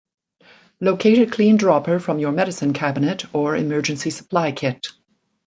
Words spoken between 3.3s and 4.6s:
or emergency supply